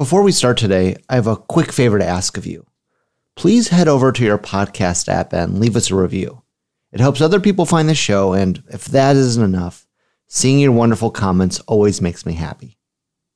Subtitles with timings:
[0.00, 2.64] Before we start today, I have a quick favor to ask of you.
[3.36, 6.40] Please head over to your podcast app and leave us a review.
[6.90, 9.86] It helps other people find the show, and if that isn't enough,
[10.26, 12.78] seeing your wonderful comments always makes me happy.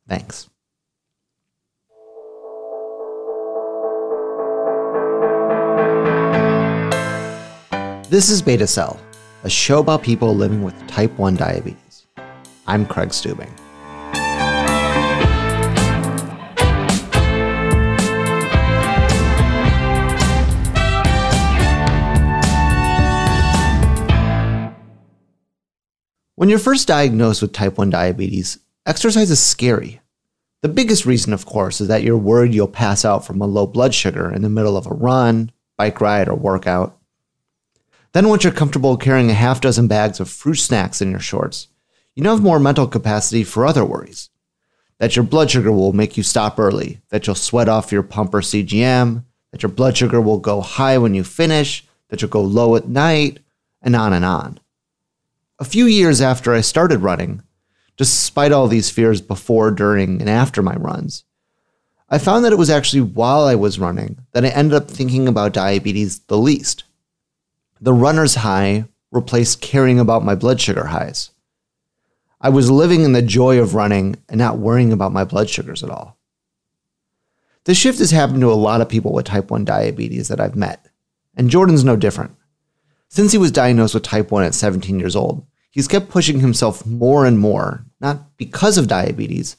[0.08, 0.48] Thanks.
[8.08, 8.98] This is Beta Cell,
[9.42, 12.06] a show about people living with type 1 diabetes.
[12.66, 13.52] I'm Craig Stubing.
[26.44, 30.02] When you're first diagnosed with type 1 diabetes, exercise is scary.
[30.60, 33.66] The biggest reason, of course, is that you're worried you'll pass out from a low
[33.66, 36.98] blood sugar in the middle of a run, bike ride, or workout.
[38.12, 41.68] Then, once you're comfortable carrying a half dozen bags of fruit snacks in your shorts,
[42.14, 44.28] you now have more mental capacity for other worries.
[44.98, 48.34] That your blood sugar will make you stop early, that you'll sweat off your pump
[48.34, 52.42] or CGM, that your blood sugar will go high when you finish, that you'll go
[52.42, 53.38] low at night,
[53.80, 54.60] and on and on.
[55.60, 57.42] A few years after I started running,
[57.96, 61.22] despite all these fears before, during, and after my runs,
[62.08, 65.28] I found that it was actually while I was running that I ended up thinking
[65.28, 66.82] about diabetes the least.
[67.80, 71.30] The runner's high replaced caring about my blood sugar highs.
[72.40, 75.84] I was living in the joy of running and not worrying about my blood sugars
[75.84, 76.18] at all.
[77.64, 80.56] This shift has happened to a lot of people with type 1 diabetes that I've
[80.56, 80.88] met,
[81.36, 82.34] and Jordan's no different.
[83.14, 86.84] Since he was diagnosed with type 1 at 17 years old, he's kept pushing himself
[86.84, 89.56] more and more, not because of diabetes,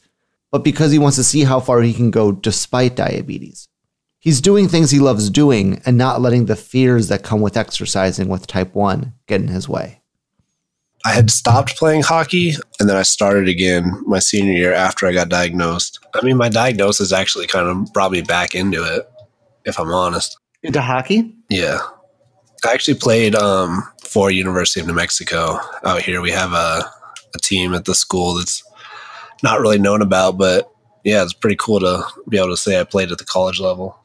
[0.51, 3.69] but because he wants to see how far he can go despite diabetes.
[4.19, 8.27] He's doing things he loves doing and not letting the fears that come with exercising
[8.27, 10.01] with type 1 get in his way.
[11.05, 15.13] I had stopped playing hockey and then I started again my senior year after I
[15.13, 16.05] got diagnosed.
[16.13, 19.09] I mean, my diagnosis actually kind of brought me back into it,
[19.63, 20.37] if I'm honest.
[20.61, 21.33] Into hockey?
[21.47, 21.79] Yeah.
[22.63, 26.21] I actually played um, for University of New Mexico out here.
[26.21, 26.89] We have a,
[27.33, 28.63] a team at the school that's
[29.43, 30.71] not really known about, but
[31.03, 33.99] yeah, it's pretty cool to be able to say I played at the college level.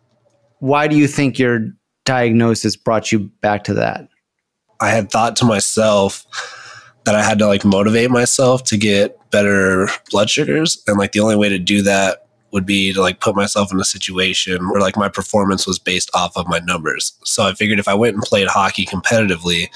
[0.58, 1.72] Why do you think your
[2.04, 4.08] diagnosis brought you back to that?
[4.80, 6.26] I had thought to myself
[7.04, 10.82] that I had to like motivate myself to get better blood sugars.
[10.86, 13.80] And like the only way to do that would be to like put myself in
[13.80, 17.12] a situation where like my performance was based off of my numbers.
[17.24, 19.68] So I figured if I went and played hockey competitively,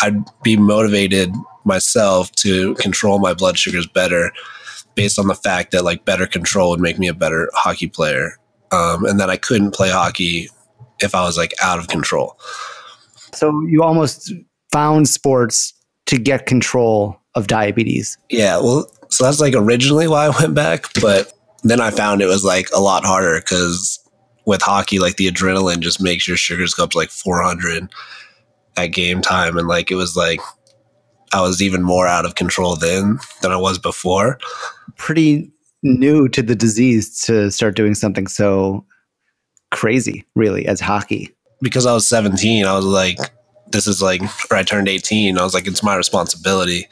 [0.00, 1.32] I'd be motivated
[1.64, 4.32] myself to control my blood sugars better
[4.94, 8.38] based on the fact that like better control would make me a better hockey player.
[8.72, 10.48] Um, and that I couldn't play hockey
[11.00, 12.38] if I was like out of control.
[13.34, 14.32] So you almost
[14.70, 15.74] found sports
[16.06, 18.16] to get control of diabetes.
[18.30, 21.32] Yeah, well, so that's like originally why I went back, but
[21.62, 23.98] then I found it was like a lot harder because
[24.46, 27.88] with hockey, like the adrenaline just makes your sugars go up to like 400
[28.76, 29.56] at game time.
[29.56, 30.40] And like it was like
[31.32, 34.38] I was even more out of control then than I was before.
[34.96, 35.50] Pretty
[35.82, 38.84] new to the disease to start doing something so
[39.70, 41.30] crazy, really, as hockey.
[41.60, 43.18] Because I was 17, I was like,
[43.70, 46.88] this is like, or I turned 18, I was like, it's my responsibility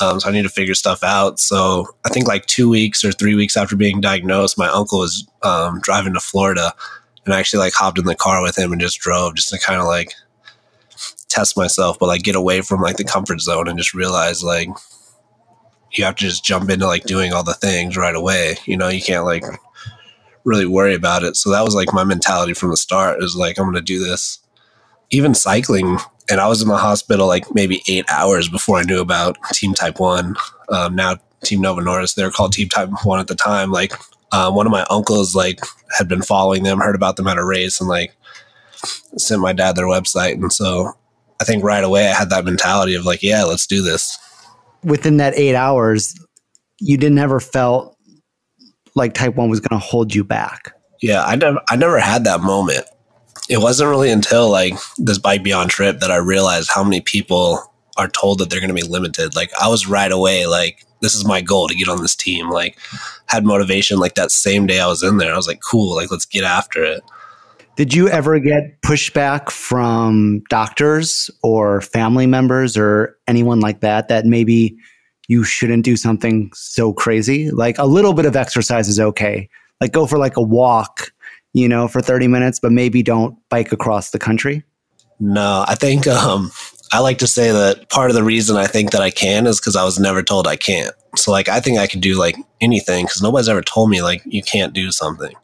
[0.00, 1.40] um, so I need to figure stuff out.
[1.40, 5.26] So I think like two weeks or three weeks after being diagnosed, my uncle was
[5.42, 6.72] um, driving to Florida,
[7.24, 9.58] and I actually like hopped in the car with him and just drove just to
[9.58, 10.14] kind of like
[11.28, 14.68] test myself, but like get away from like the comfort zone and just realize like
[15.92, 18.56] you have to just jump into like doing all the things right away.
[18.66, 19.44] You know, you can't like
[20.44, 21.36] really worry about it.
[21.36, 24.02] So that was like my mentality from the start is like I'm going to do
[24.02, 24.38] this.
[25.10, 25.98] Even cycling
[26.30, 29.74] and I was in the hospital like maybe eight hours before I knew about Team
[29.74, 30.36] Type One.
[30.68, 33.70] Um, now Team Novo Nordisk, they were called Team Type One at the time.
[33.70, 33.92] Like
[34.32, 35.60] uh, one of my uncles like
[35.96, 38.14] had been following them, heard about them at a race, and like
[39.16, 40.34] sent my dad their website.
[40.34, 40.92] And so
[41.40, 44.18] I think right away I had that mentality of like, yeah, let's do this.
[44.84, 46.14] Within that eight hours,
[46.80, 47.96] you didn't ever felt
[48.94, 50.74] like Type One was going to hold you back.
[51.00, 52.84] Yeah, I never, I never had that moment
[53.48, 57.62] it wasn't really until like this bike beyond trip that I realized how many people
[57.96, 59.34] are told that they're going to be limited.
[59.34, 62.50] Like I was right away like this is my goal to get on this team.
[62.50, 62.78] Like
[63.26, 65.32] had motivation like that same day I was in there.
[65.32, 67.02] I was like cool, like let's get after it.
[67.76, 74.26] Did you ever get pushback from doctors or family members or anyone like that that
[74.26, 74.76] maybe
[75.28, 77.50] you shouldn't do something so crazy?
[77.50, 79.48] Like a little bit of exercise is okay.
[79.80, 81.12] Like go for like a walk
[81.58, 84.62] you know, for 30 minutes, but maybe don't bike across the country?
[85.20, 86.52] No, I think um,
[86.92, 89.60] I like to say that part of the reason I think that I can is
[89.60, 90.94] because I was never told I can't.
[91.16, 94.22] So like I think I could do like anything because nobody's ever told me like
[94.24, 95.34] you can't do something.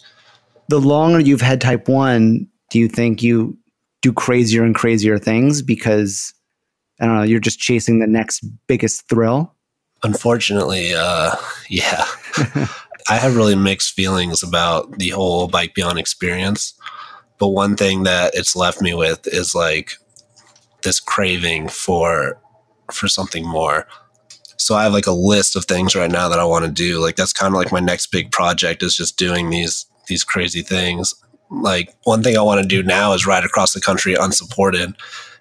[0.69, 3.59] The longer you've had type one, do you think you
[4.01, 6.33] do crazier and crazier things because
[7.01, 9.53] I don't know, you're just chasing the next biggest thrill?
[10.05, 11.35] Unfortunately, uh,
[11.69, 12.05] yeah.
[13.09, 16.75] I have really mixed feelings about the whole Bike Beyond experience.
[17.39, 19.93] But one thing that it's left me with is like
[20.83, 22.39] this craving for
[22.93, 23.87] for something more.
[24.57, 27.01] So I have like a list of things right now that I want to do.
[27.01, 30.63] Like that's kind of like my next big project is just doing these these crazy
[30.63, 31.15] things.
[31.51, 34.95] Like one thing I want to do now is ride across the country unsupported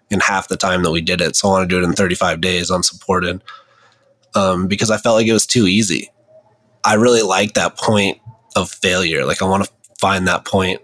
[0.09, 1.35] in half the time that we did it.
[1.35, 3.41] So I want to do it in 35 days unsupported.
[4.35, 6.09] Um, because I felt like it was too easy.
[6.83, 8.19] I really like that point
[8.55, 9.25] of failure.
[9.25, 10.81] Like I want to find that point.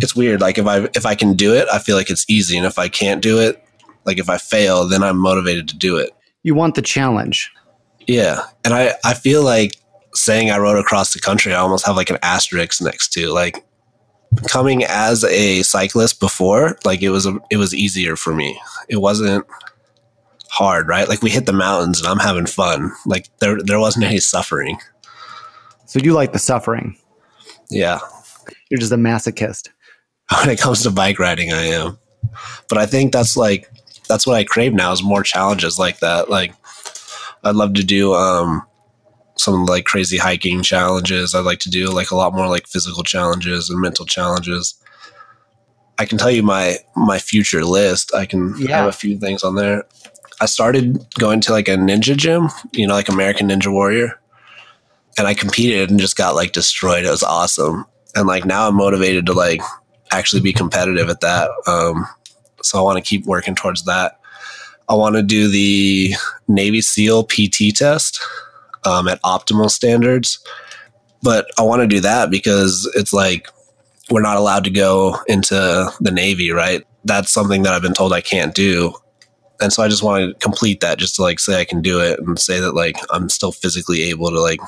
[0.00, 0.40] It's weird.
[0.40, 2.78] Like if I if I can do it, I feel like it's easy, and if
[2.78, 3.62] I can't do it,
[4.04, 6.10] like if I fail, then I'm motivated to do it.
[6.42, 7.52] You want the challenge.
[8.06, 9.76] Yeah, and I I feel like
[10.14, 13.64] saying I rode across the country, I almost have like an asterisk next to like
[14.48, 16.78] coming as a cyclist before.
[16.84, 18.60] Like it was a, it was easier for me.
[18.88, 19.46] It wasn't
[20.52, 21.08] hard, right?
[21.08, 22.92] Like we hit the mountains and I'm having fun.
[23.06, 24.78] Like there there wasn't any suffering.
[25.86, 26.96] So you like the suffering.
[27.70, 28.00] Yeah.
[28.70, 29.68] You're just a masochist.
[30.40, 31.98] When it comes to bike riding, I am.
[32.68, 33.68] But I think that's like
[34.08, 36.28] that's what I crave now is more challenges like that.
[36.30, 36.54] Like
[37.44, 38.62] I'd love to do um
[39.36, 41.34] some like crazy hiking challenges.
[41.34, 44.74] I'd like to do like a lot more like physical challenges and mental challenges.
[45.98, 48.14] I can tell you my my future list.
[48.14, 48.78] I can Yeah.
[48.78, 49.84] have a few things on there.
[50.42, 54.18] I started going to like a ninja gym, you know, like American Ninja Warrior.
[55.16, 57.04] And I competed and just got like destroyed.
[57.04, 57.86] It was awesome.
[58.16, 59.60] And like now I'm motivated to like
[60.10, 61.48] actually be competitive at that.
[61.68, 62.08] Um,
[62.60, 64.18] so I want to keep working towards that.
[64.88, 66.12] I want to do the
[66.48, 68.20] Navy SEAL PT test
[68.84, 70.40] um, at optimal standards.
[71.22, 73.46] But I want to do that because it's like
[74.10, 75.54] we're not allowed to go into
[76.00, 76.84] the Navy, right?
[77.04, 78.92] That's something that I've been told I can't do.
[79.62, 82.00] And so I just want to complete that just to like say I can do
[82.00, 84.60] it and say that like I'm still physically able to like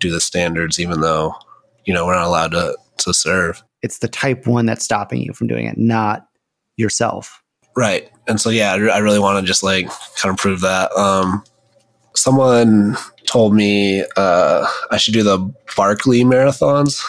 [0.00, 1.34] do the standards, even though,
[1.86, 3.62] you know, we're not allowed to, to serve.
[3.82, 6.26] It's the type one that's stopping you from doing it, not
[6.76, 7.42] yourself.
[7.76, 8.10] Right.
[8.28, 9.88] And so, yeah, I really want to just like
[10.20, 10.92] kind of prove that.
[10.92, 11.42] Um,
[12.14, 12.96] someone
[13.26, 15.38] told me uh, I should do the
[15.76, 17.02] Barkley marathons.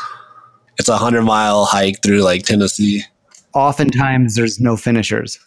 [0.77, 3.03] It's a hundred mile hike through like Tennessee.
[3.53, 5.39] Oftentimes there's no finishers.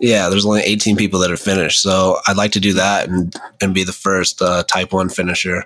[0.00, 1.80] Yeah, there's only 18 people that are finished.
[1.80, 5.64] So I'd like to do that and, and be the first uh, type one finisher.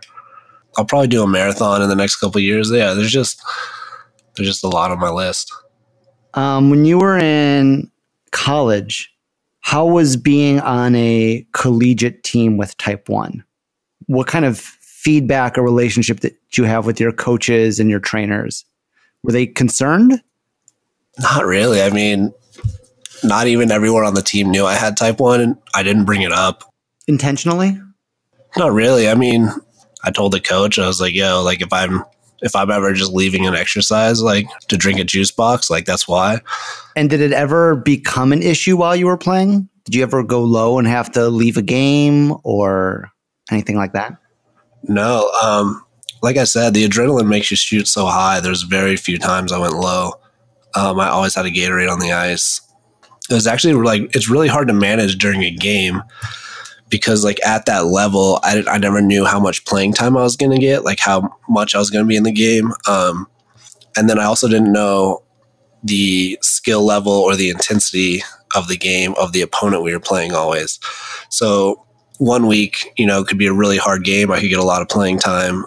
[0.76, 2.70] I'll probably do a marathon in the next couple of years.
[2.70, 3.42] Yeah, there's just
[4.36, 5.52] there's just a lot on my list.
[6.34, 7.90] Um, when you were in
[8.30, 9.12] college,
[9.60, 13.44] how was being on a collegiate team with type one?
[14.06, 18.64] What kind of feedback or relationship that you have with your coaches and your trainers?
[19.22, 20.22] Were they concerned?
[21.18, 21.82] Not really.
[21.82, 22.32] I mean,
[23.22, 26.22] not even everyone on the team knew I had type one, and I didn't bring
[26.22, 26.64] it up.
[27.06, 27.80] Intentionally?
[28.56, 29.08] Not really.
[29.08, 29.48] I mean,
[30.04, 32.04] I told the coach, I was like, yo, like if I'm
[32.42, 36.08] if I'm ever just leaving an exercise like to drink a juice box, like that's
[36.08, 36.40] why.
[36.96, 39.68] And did it ever become an issue while you were playing?
[39.84, 43.10] Did you ever go low and have to leave a game or
[43.50, 44.16] anything like that?
[44.84, 45.84] No, um,
[46.22, 48.40] like I said, the adrenaline makes you shoot so high.
[48.40, 50.12] There's very few times I went low.
[50.74, 52.60] Um, I always had a Gatorade on the ice.
[53.30, 56.02] It was actually like it's really hard to manage during a game
[56.88, 60.36] because like at that level, I, I never knew how much playing time I was
[60.36, 62.72] going to get, like how much I was going to be in the game.
[62.88, 63.28] Um,
[63.96, 65.22] and then I also didn't know
[65.82, 68.22] the skill level or the intensity
[68.54, 70.78] of the game of the opponent we were playing always.
[71.28, 71.86] So
[72.18, 74.30] one week, you know, could be a really hard game.
[74.30, 75.64] I could get a lot of playing time.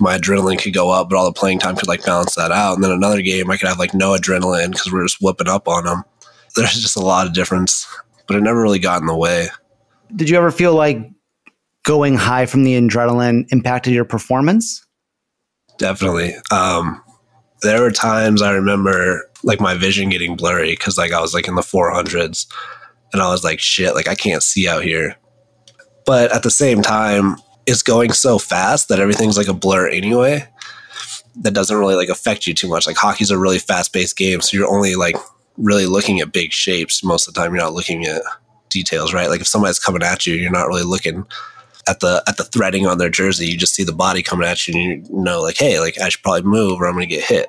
[0.00, 2.74] My adrenaline could go up, but all the playing time could like balance that out.
[2.74, 5.68] And then another game, I could have like no adrenaline because we're just whooping up
[5.68, 6.02] on them.
[6.56, 7.86] There's just a lot of difference,
[8.26, 9.48] but it never really got in the way.
[10.14, 11.10] Did you ever feel like
[11.84, 14.84] going high from the adrenaline impacted your performance?
[15.78, 16.34] Definitely.
[16.50, 17.02] Um,
[17.62, 21.48] there were times I remember like my vision getting blurry because like I was like
[21.48, 22.46] in the 400s
[23.12, 25.16] and I was like, shit, like I can't see out here.
[26.04, 27.36] But at the same time,
[27.66, 30.46] it's going so fast that everything's like a blur anyway.
[31.36, 32.86] That doesn't really like affect you too much.
[32.86, 35.16] Like hockey's a really fast paced game, so you're only like
[35.56, 37.54] really looking at big shapes most of the time.
[37.54, 38.22] You're not looking at
[38.68, 39.28] details, right?
[39.28, 41.26] Like if somebody's coming at you, you're not really looking
[41.88, 43.46] at the at the threading on their jersey.
[43.46, 46.08] You just see the body coming at you, and you know, like, hey, like I
[46.08, 47.48] should probably move, or I'm going to get hit.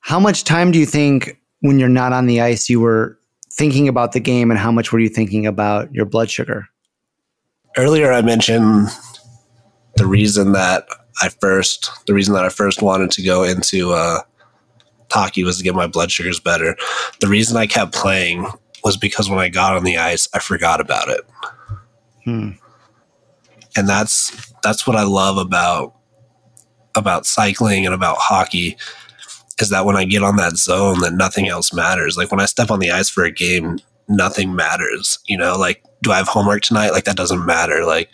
[0.00, 3.18] How much time do you think when you're not on the ice you were
[3.50, 6.68] thinking about the game and how much were you thinking about your blood sugar?
[7.76, 8.88] earlier I mentioned
[9.96, 10.86] the reason that
[11.22, 14.20] I first the reason that I first wanted to go into uh,
[15.14, 16.76] hockey was to get my blood sugars better.
[17.20, 18.46] The reason I kept playing
[18.82, 21.20] was because when I got on the ice, I forgot about it.
[22.24, 22.50] Hmm.
[23.76, 25.94] And that's that's what I love about
[26.94, 28.76] about cycling and about hockey
[29.60, 32.16] is that when I get on that zone that nothing else matters.
[32.16, 33.78] Like when I step on the ice for a game,
[34.08, 35.18] nothing matters.
[35.26, 36.90] You know, like do I have homework tonight?
[36.90, 37.84] Like that doesn't matter.
[37.84, 38.10] Like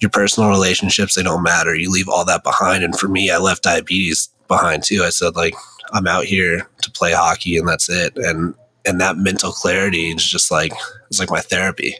[0.00, 1.74] your personal relationships, they don't matter.
[1.74, 2.84] You leave all that behind.
[2.84, 5.02] And for me, I left diabetes behind too.
[5.04, 5.54] I said like
[5.92, 8.16] I'm out here to play hockey and that's it.
[8.16, 10.72] And and that mental clarity is just like
[11.08, 11.96] it's like my therapy.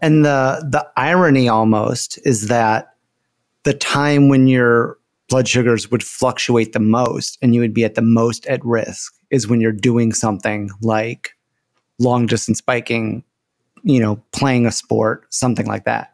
[0.00, 2.94] And the the irony almost is that
[3.64, 4.98] the time when your
[5.28, 9.14] blood sugars would fluctuate the most and you would be at the most at risk
[9.30, 11.32] is when you're doing something like
[11.98, 13.22] long distance biking,
[13.82, 16.12] you know, playing a sport, something like that.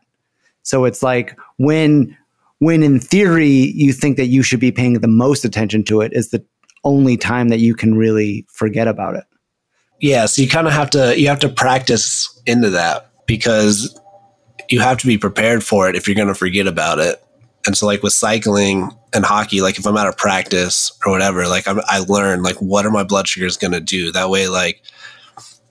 [0.63, 2.17] So it's like when
[2.59, 6.13] when in theory you think that you should be paying the most attention to it
[6.13, 6.45] is the
[6.85, 9.25] only time that you can really forget about it.
[10.01, 13.99] Yeah, so you kind of have to you have to practice into that because
[14.69, 17.23] you have to be prepared for it if you're going to forget about it.
[17.67, 21.47] And so like with cycling and hockey, like if I'm out of practice or whatever,
[21.49, 24.13] like I'm, I learn like what are my blood sugars going to do?
[24.13, 24.83] That way, like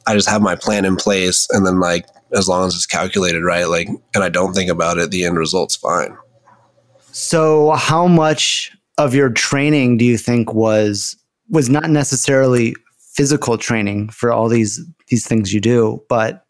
[0.08, 3.44] I just have my plan in place, and then like as long as it's calculated
[3.44, 6.18] right, like and I don't think about it, the end result's fine.
[7.12, 11.16] So, how much of your training do you think was
[11.50, 12.76] was not necessarily
[13.14, 16.46] physical training for all these these things you do, but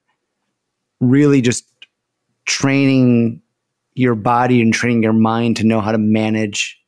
[1.00, 1.66] really just
[2.46, 3.42] training
[3.96, 6.80] your body and training your mind to know how to manage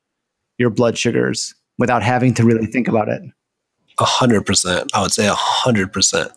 [0.58, 3.22] your blood sugars without having to really think about it?
[4.00, 4.92] A hundred percent.
[4.94, 6.32] I would say a hundred percent.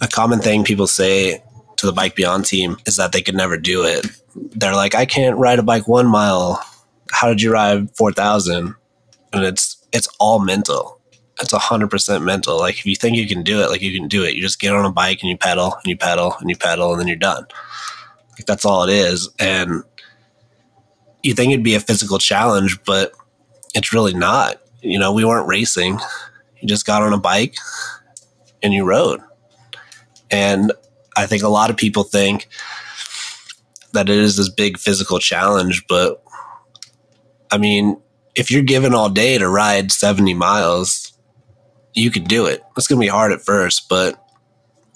[0.00, 1.42] A common thing people say
[1.76, 4.06] to the Bike Beyond team is that they could never do it.
[4.34, 6.62] They're like, I can't ride a bike one mile.
[7.12, 8.74] How did you ride four thousand?
[9.32, 11.00] And it's it's all mental.
[11.40, 12.58] It's a hundred percent mental.
[12.58, 14.34] Like if you think you can do it, like you can do it.
[14.34, 16.92] You just get on a bike and you pedal and you pedal and you pedal
[16.92, 17.46] and then you're done.
[18.32, 19.28] Like that's all it is.
[19.38, 19.82] And
[21.22, 23.12] you think it'd be a physical challenge, but
[23.74, 24.60] it's really not.
[24.82, 26.00] You know, we weren't racing
[26.62, 27.56] you just got on a bike
[28.62, 29.20] and you rode.
[30.30, 30.72] And
[31.16, 32.48] I think a lot of people think
[33.92, 36.22] that it is this big physical challenge, but
[37.52, 38.00] I mean,
[38.34, 41.12] if you're given all day to ride 70 miles,
[41.94, 42.62] you can do it.
[42.76, 44.18] It's going to be hard at first, but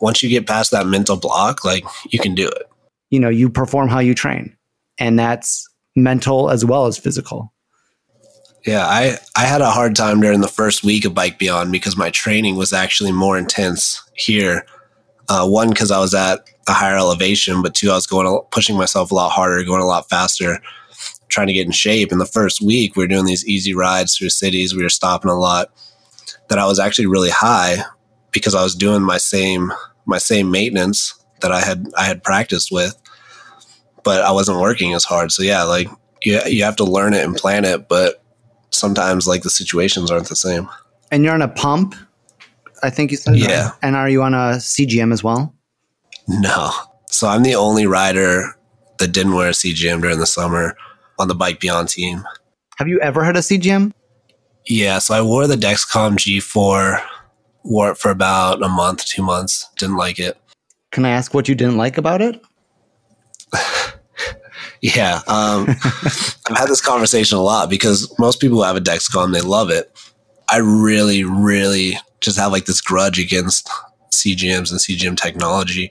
[0.00, 2.64] once you get past that mental block, like you can do it.
[3.10, 4.56] You know, you perform how you train,
[4.98, 7.52] and that's mental as well as physical.
[8.66, 11.96] Yeah, I, I had a hard time during the first week of Bike Beyond because
[11.96, 14.66] my training was actually more intense here.
[15.28, 18.76] Uh, one, because I was at a higher elevation, but two, I was going pushing
[18.76, 20.58] myself a lot harder, going a lot faster,
[21.36, 22.12] trying to get in shape.
[22.12, 24.74] In the first week, we were doing these easy rides through cities.
[24.74, 25.70] We were stopping a lot.
[26.48, 27.76] That I was actually really high
[28.32, 29.70] because I was doing my same
[30.06, 31.12] my same maintenance
[31.42, 32.96] that I had I had practiced with,
[34.02, 35.30] but I wasn't working as hard.
[35.30, 35.88] So yeah, like
[36.22, 38.22] you you have to learn it and plan it, but
[38.70, 40.68] sometimes like the situations aren't the same.
[41.10, 41.94] And you're on a pump,
[42.82, 43.36] I think you said.
[43.36, 43.72] Yeah.
[43.82, 45.54] And are you on a CGM as well?
[46.28, 46.70] No.
[47.10, 48.56] So I'm the only rider
[48.98, 50.76] that didn't wear a CGM during the summer
[51.18, 52.24] on the Bike Beyond team.
[52.78, 53.92] Have you ever had a CGM?
[54.66, 54.98] Yeah.
[54.98, 57.02] So I wore the Dexcom G4,
[57.64, 59.68] wore it for about a month, two months.
[59.78, 60.38] Didn't like it.
[60.92, 62.40] Can I ask what you didn't like about it?
[64.80, 65.20] Yeah.
[65.26, 65.66] Um,
[66.48, 69.70] I've had this conversation a lot because most people who have a Dexcom, they love
[69.70, 69.90] it.
[70.50, 73.68] I really, really just have like this grudge against
[74.14, 75.90] CGMs and CGM technology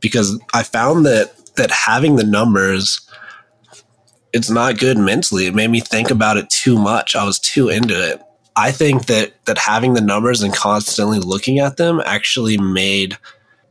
[0.00, 3.00] because I found that that having the numbers
[4.36, 5.46] it's not good mentally.
[5.46, 7.16] It made me think about it too much.
[7.16, 8.22] I was too into it.
[8.54, 13.18] I think that that having the numbers and constantly looking at them actually made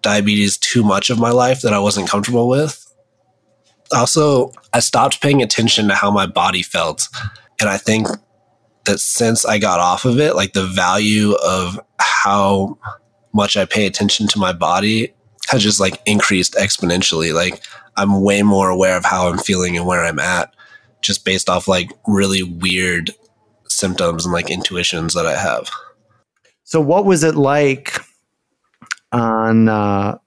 [0.02, 2.86] diabetes too much of my life that I wasn't comfortable with
[3.94, 7.08] also, I stopped paying attention to how my body felt.
[7.60, 8.08] And I think
[8.86, 12.78] that since I got off of it, like the value of how
[13.34, 15.14] much I pay attention to my body
[15.50, 17.34] has just like increased exponentially.
[17.34, 17.64] Like
[17.96, 20.55] I'm way more aware of how I'm feeling and where I'm at
[21.06, 23.12] just based off like really weird
[23.68, 25.70] symptoms and like intuitions that I have.
[26.64, 28.00] So what was it like
[29.12, 30.18] on uh,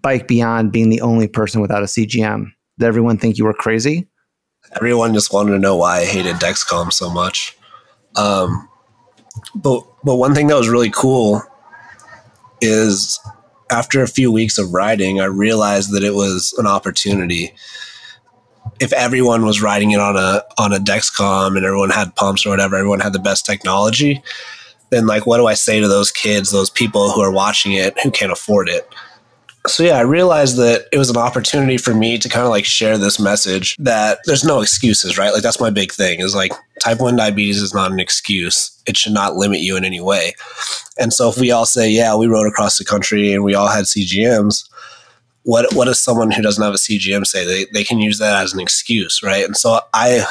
[0.00, 2.52] Bike Beyond being the only person without a CGM?
[2.78, 4.06] Did everyone think you were crazy?
[4.76, 7.56] Everyone just wanted to know why I hated Dexcom so much.
[8.16, 8.68] Um,
[9.54, 11.42] but but one thing that was really cool
[12.60, 13.20] is
[13.70, 17.54] after a few weeks of riding, I realized that it was an opportunity.
[18.80, 22.50] If everyone was riding it on a on a Dexcom and everyone had pumps or
[22.50, 24.22] whatever, everyone had the best technology,
[24.90, 27.98] then like what do I say to those kids, those people who are watching it
[28.00, 28.88] who can't afford it?
[29.66, 32.66] So yeah, I realized that it was an opportunity for me to kind of like
[32.66, 35.32] share this message that there's no excuses, right?
[35.32, 38.78] Like that's my big thing is like type 1 diabetes is not an excuse.
[38.86, 40.34] It should not limit you in any way.
[40.98, 43.68] And so if we all say, yeah, we rode across the country and we all
[43.68, 44.68] had CGMs,
[45.44, 47.44] what what does someone who doesn't have a CGM say?
[47.44, 49.44] They they can use that as an excuse, right?
[49.44, 50.26] And so I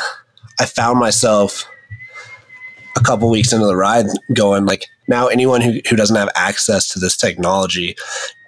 [0.60, 1.66] I found myself
[2.96, 6.88] a couple weeks into the ride going like now anyone who, who doesn't have access
[6.90, 7.96] to this technology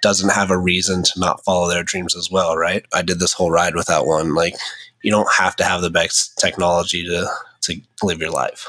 [0.02, 3.32] doesn't have a reason to not follow their dreams as well right i did this
[3.32, 4.54] whole ride without one like
[5.02, 7.26] you don't have to have the best technology to
[7.60, 8.68] to live your life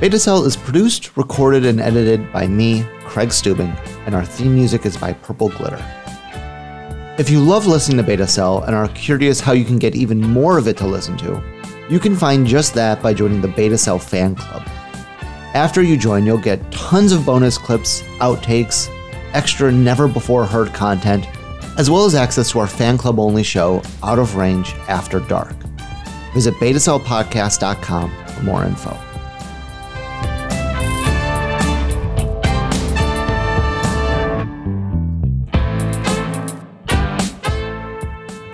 [0.00, 3.76] Beta Cell is produced, recorded, and edited by me, Craig Stubing,
[4.06, 5.76] and our theme music is by Purple Glitter.
[7.18, 10.18] If you love listening to Beta Cell and are curious how you can get even
[10.18, 11.42] more of it to listen to,
[11.90, 14.62] you can find just that by joining the Beta Cell fan club.
[15.52, 18.88] After you join, you'll get tons of bonus clips, outtakes,
[19.34, 21.26] extra never before heard content,
[21.76, 25.56] as well as access to our fan club only show, Out of Range After Dark.
[26.32, 29.09] Visit betacellpodcast.com for more info.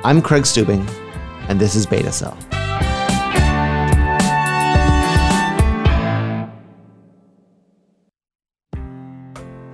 [0.07, 0.89] I'm Craig Stubing,
[1.49, 2.39] and this is Beta Cell.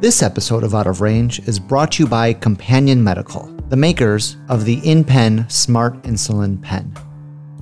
[0.01, 4.39] This episode of Out of Range is brought to you by Companion Medical, the makers
[4.49, 6.95] of the InPen Smart Insulin Pen.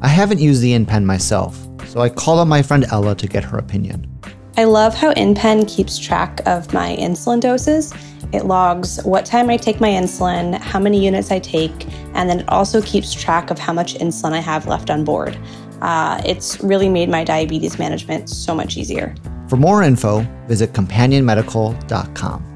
[0.00, 1.58] I haven't used the InPen myself,
[1.88, 4.06] so I called on my friend Ella to get her opinion.
[4.56, 7.92] I love how InPen keeps track of my insulin doses
[8.32, 11.72] it logs what time I take my insulin, how many units I take,
[12.14, 15.38] and then it also keeps track of how much insulin I have left on board.
[15.82, 19.14] Uh, it's really made my diabetes management so much easier.
[19.48, 22.46] For more info, visit companionmedical.com.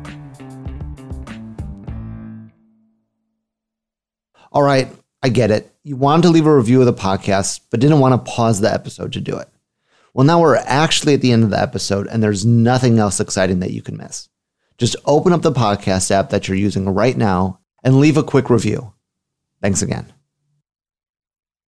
[4.53, 4.89] All right,
[5.23, 5.75] I get it.
[5.83, 8.73] You wanted to leave a review of the podcast, but didn't want to pause the
[8.73, 9.49] episode to do it.
[10.15, 13.59] Well, now we're actually at the end of the episode, and there's nothing else exciting
[13.59, 14.29] that you can miss.
[14.79, 18.49] Just open up the podcast app that you're using right now and leave a quick
[18.49, 18.94] review.
[19.65, 20.13] Thanks again.